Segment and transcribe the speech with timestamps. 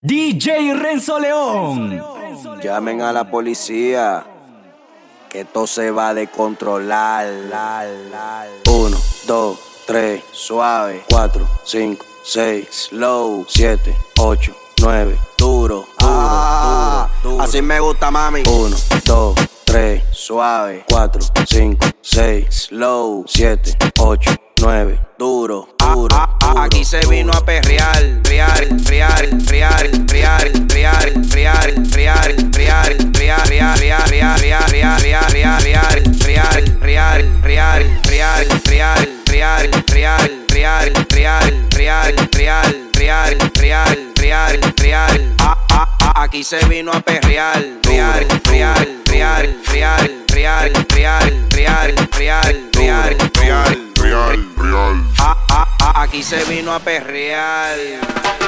[0.00, 2.00] DJ Renzo León.
[2.62, 4.24] Llamen a la policía.
[5.28, 7.26] Que esto se va a descontrolar.
[8.68, 9.58] Uno, dos,
[9.88, 11.02] tres, suave.
[11.10, 13.44] Cuatro, cinco, seis, slow.
[13.48, 18.44] Siete, ocho, nueve, duro, duro, duro, Así me gusta, mami.
[18.46, 19.34] Uno, dos,
[19.64, 20.84] tres, suave.
[20.88, 23.24] Cuatro, cinco, seis, slow.
[23.26, 24.30] Siete, ocho,
[25.18, 26.16] duro, duro.
[26.58, 29.90] Aquí se vino a perrear, real, real, real,
[56.68, 58.47] vino a perrear.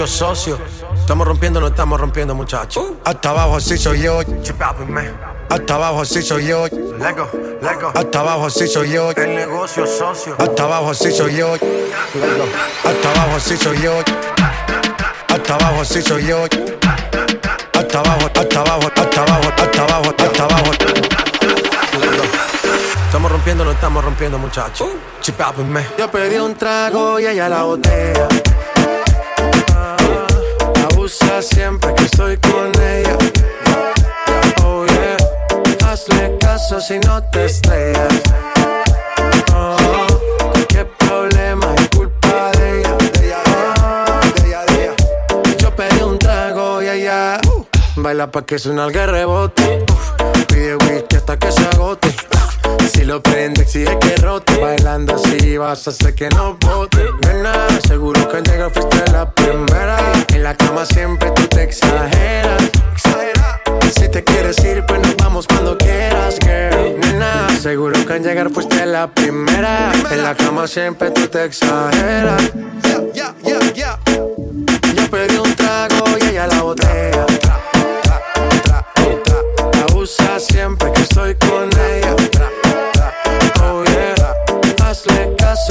[0.00, 0.58] El negocio socio.
[0.94, 2.92] Estamos rompiendo, no estamos rompiendo, muchachos.
[3.04, 4.20] Hasta abajo así soy yo.
[5.50, 6.64] Hasta abajo así soy yo.
[7.94, 9.10] Hasta abajo así soy yo.
[9.10, 10.36] El negocio socio.
[10.38, 11.52] Hasta abajo así soy yo.
[11.52, 13.92] Hasta abajo así soy yo.
[15.28, 16.44] Hasta abajo así soy yo.
[17.74, 20.70] Hasta abajo, hasta abajo, hasta abajo, hasta abajo, hasta abajo.
[23.04, 24.88] Estamos rompiendo, no estamos rompiendo, muchachos.
[25.20, 25.84] Chipápenme.
[25.98, 28.28] Yo pedí un trago y ella la botella.
[31.10, 33.18] Siempre que estoy con ella.
[34.62, 35.16] Oh yeah.
[35.84, 38.22] Hazle caso si no te estrellas.
[39.52, 39.76] Oh,
[40.68, 42.96] qué problema es culpa de ella.
[42.96, 43.42] De ella,
[44.34, 44.94] de ella, de ella.
[45.58, 47.40] Yo pedí un trago y ella
[47.96, 49.84] baila pa' que suena el rebote.
[49.90, 50.10] Uf,
[50.46, 52.09] Pide whisky hasta que se agote.
[53.10, 54.56] Lo prende, exige que rote.
[54.60, 57.04] Bailando así vas a hacer que no bote.
[57.26, 59.98] Nena, seguro que al llegar fuiste la primera.
[60.32, 62.70] En la cama siempre tú te exageras.
[62.92, 63.60] Exagera.
[63.98, 67.00] Si te quieres ir, pues nos vamos cuando quieras, girl.
[67.00, 69.90] Nena, seguro que al llegar fuiste la primera.
[70.08, 72.52] En la cama siempre tú te exageras.
[73.12, 73.98] Yeah, yeah, yeah,
[74.94, 77.26] Yo pedí un trago y ella la botella.
[79.88, 80.89] Abusa siempre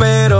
[0.00, 0.39] Pero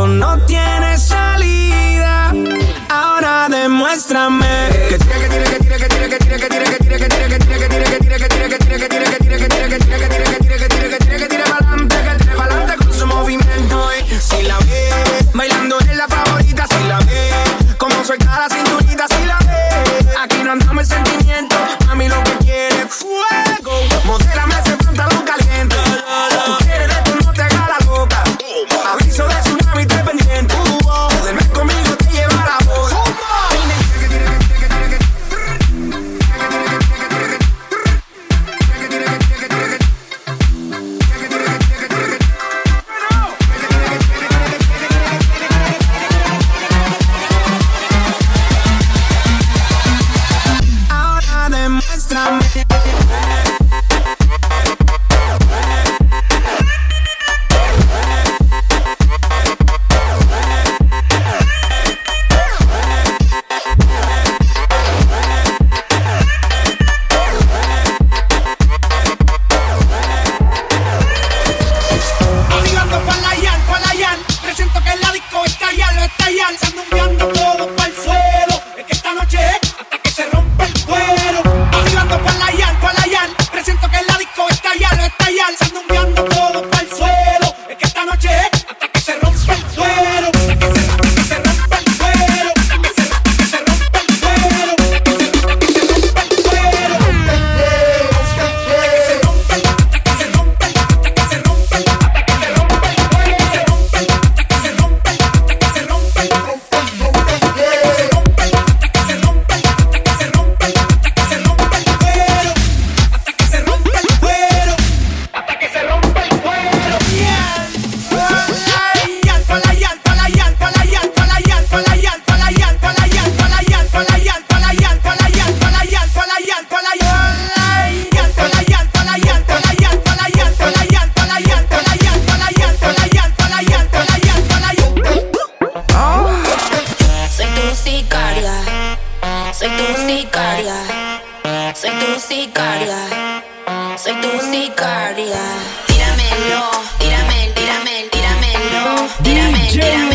[149.72, 150.09] Nigeria.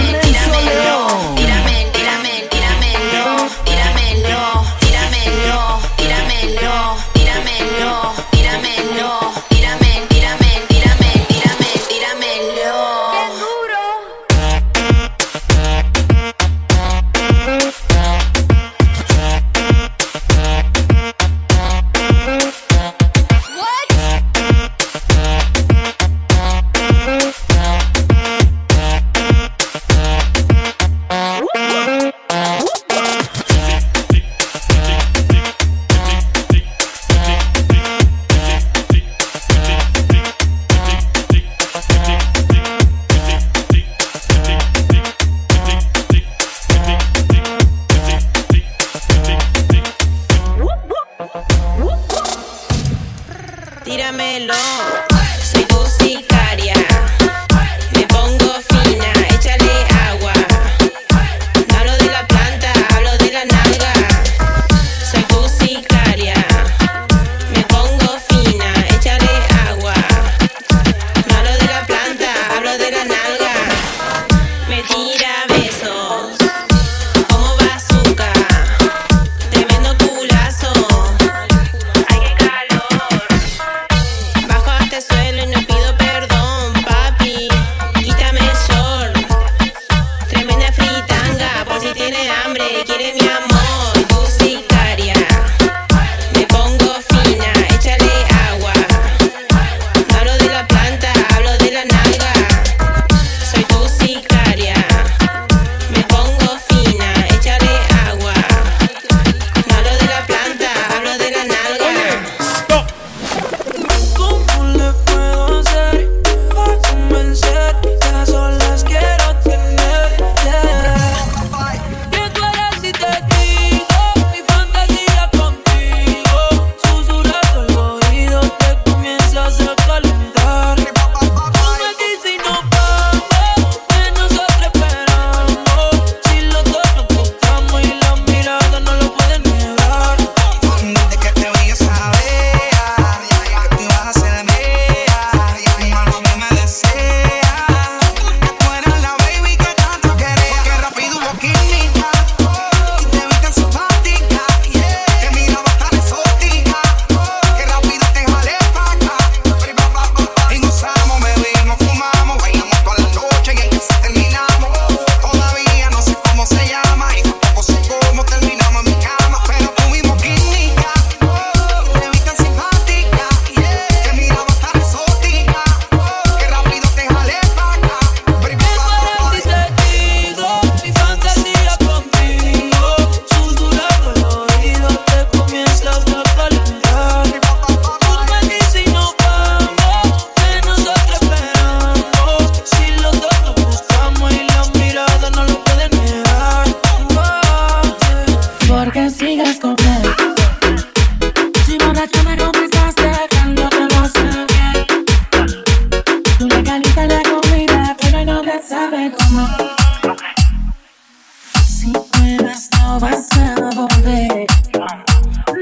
[212.95, 214.47] no vas a volver.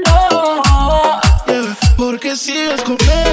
[0.06, 3.23] No, yeah, porque sigues conmigo.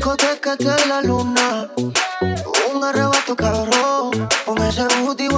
[0.00, 1.68] discotecas de la luna.
[2.74, 4.28] Un arrebato cabrón.
[4.46, 5.28] Con ese booty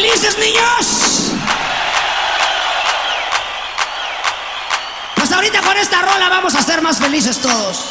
[0.00, 1.32] felices, niños!
[5.14, 7.90] Pues ahorita con esta rola vamos a ser más felices todos.